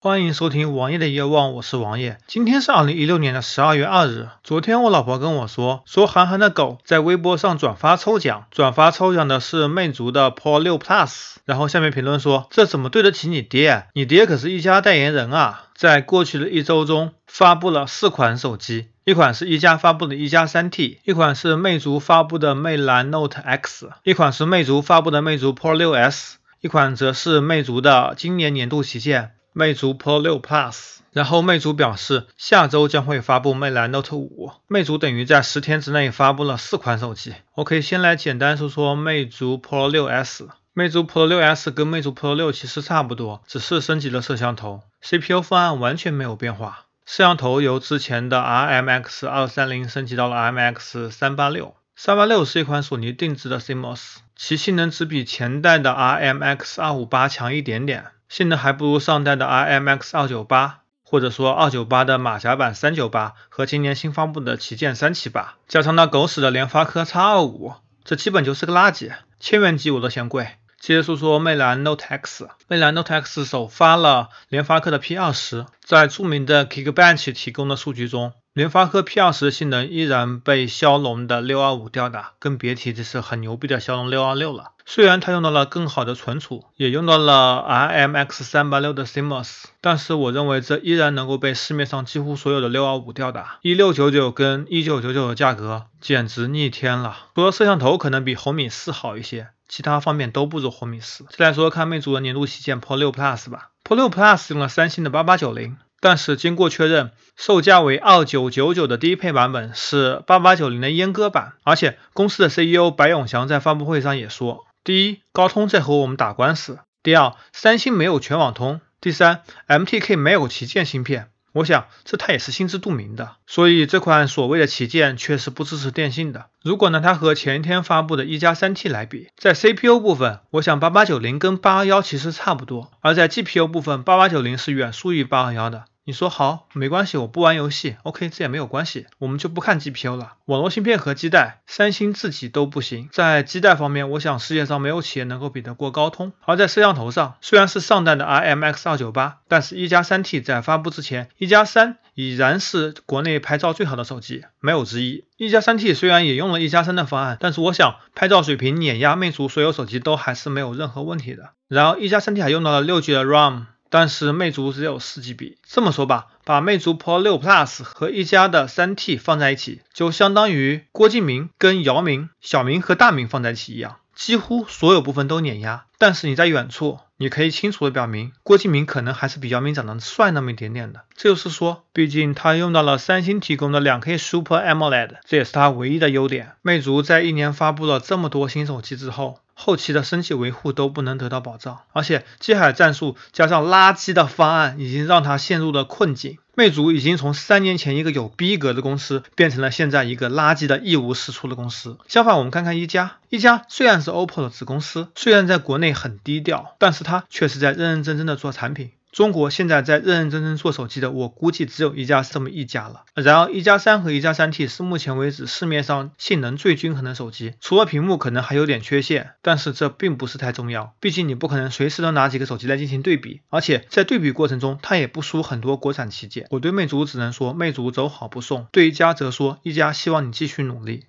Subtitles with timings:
[0.00, 2.18] 欢迎收听王爷的夜望，我是王爷。
[2.28, 4.28] 今天是二零一六年的十二月二日。
[4.44, 11.38] 昨天我老婆跟我说，说韩寒的狗在微博上转发抽奖，转发抽奖的是魅族的 Pro 六 Plus。
[11.44, 13.86] 然后下面评论说，这怎么对得起你爹？
[13.92, 15.64] 你爹可是一家代言人啊！
[15.74, 29.32] 在过去的一周中，发布了四款手机，一款是一加发布的一加三 T，一款是魅族发布的魅蓝 Note X，一款是魅族发布的魅族 Pro 六 S，一款则是魅族的今年年度旗舰。
[29.58, 34.52] 魅族 Pro 6 Plus，然后魅族表示下周将会发布魅蓝 Note 5。
[34.68, 37.34] 魅族等于在十天之内发布了四款手机。
[37.56, 40.46] 我可以先来简单说说魅族 Pro 6s。
[40.74, 46.84] 魅族 Pro 6s 跟魅族 Pro 6其实差不多，只是升级了摄像头，CPU 方案完全没有变化。
[47.04, 51.72] 摄像头由之前的 RMX 230升级到了 RMX 386。
[51.98, 58.04] 386是一款索尼定制的 CMOS，其性能只比前代的 RMX 258强一点点。
[58.28, 70.48] 性能还不如上代的 IMX 二九八，或者说二九八的马甲版三九八和今年新发布的旗舰三七八，加上那狗屎的联发科 X 二五，这基本就是个垃圾，千元机我都嫌贵。
[70.78, 78.32] 接着说说魅蓝 Note X，魅蓝 Note X 首发了联发科的 P 二十，在著名的 Geekbench 提供的数据中。
[78.58, 84.72] 联发科 P 二十性能依然被骁龙的六二五吊打，更别提这是很牛逼的骁龙六二六了。
[84.84, 93.60] 虽然它用到了更好的存储，也用到了 RMX 三八六的 CMOS，但是我认为这依然能够被市面上几乎所有的六二五吊打。
[93.62, 97.16] 一六九九跟一九九九的价格简直逆天了。
[97.36, 101.24] 除了摄像头可能比红米四好一些，其他方面都不如红米四。
[101.30, 105.76] 再来说看魅族的年度旗舰 Pro 六 Plus 吧，Pro 六 Plus 用了三星的八八九零。
[106.00, 121.30] 但是经过确认，售价为二九九九的低配版本是八八九零的阉割版，而且公司的 CEO 白永祥在发布会上也说：第一，高通在和我们打官司；第二，三星没有全网通；第三，MTK 没有旗舰芯片。
[121.52, 126.46] 我想这他也是心知肚明的，所以这款所谓的旗舰确实不支持电信的。
[126.62, 135.84] 如果呢它和前一天发布的一加三 T 来比，在 CPU 部分，我想八八九零跟八二幺其实差不多，而在 GPU 部分，八八九零是远输于八二幺的。
[136.08, 140.36] 你说好，没关系，我不玩游戏，OK，这也没有关系，我们就不看 GPU 了。
[140.46, 143.10] 网络芯片和基带，三星自己都不行。
[143.12, 146.32] 在基带方面，我想世界上没有企业能够比得过高通。
[146.46, 155.26] 而在摄像头上，虽然是上代的 IMX 二九八，但是一加三 T 在发布之前，一加三已然是国内拍照最好的手机，没有之一。
[155.36, 161.50] 一加三 T 虽然也用了一加三的方案，但是我想拍照水平碾压魅族所有手机都还是没有任何问题的。
[161.68, 163.66] 然后一加三 T 还用到了六 G 的 RAM。
[163.90, 175.84] 但是魅族只有四 GB，这么说吧，把魅族 Pro 6 Plus 和一加的三 T 放在一起，就相当于郭敬明跟姚明、小明和大明放在一起一样，几乎所有部分都碾压。
[175.96, 181.04] 但是你在远处，你可以清楚的表明，郭敬明可能还是比姚明长得帅那么一点点的。
[181.16, 186.52] 这就是说，毕竟他用到了三星提供的两 K Super AMOLED，这也是他唯一的优点。
[186.62, 189.38] 魅族在一年发布了这么多新手机之后。
[189.60, 196.38] 后期的升级维护都不能得到保障，而且机海战术加上垃圾的方案，已经让他陷入了困境。
[196.58, 201.98] 魅族已经从三年前一个有逼格的公司，变成了现在一个垃圾的一无是处的公司。
[202.08, 208.90] 相反，我们看看一加，一加虽然是 OPPO 的子公司，虽然在国内很低调，但是它却是在认认真真的做产品。
[209.18, 213.02] 中国现在在认认真真做手机的，我估计只有一加这么一家了。
[213.14, 220.94] 然而，一加三和一加三 T 是目前为止市面上性能最均衡的手机，除了屏幕可能还有点缺陷，但是这并不是太重要。
[221.00, 226.46] 毕竟你不可能随时都拿几个手机来进行对比，而且在对比过程中，它也不输很多国产旗舰。
[226.50, 231.06] 我对魅族只能说，魅族走好不送；对一加则说，一加希望你继续努力。